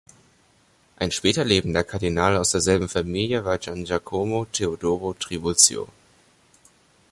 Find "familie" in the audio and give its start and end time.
2.89-3.45